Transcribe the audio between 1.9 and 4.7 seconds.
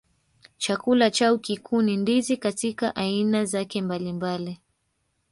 ndizi katika aina zake mbalimbali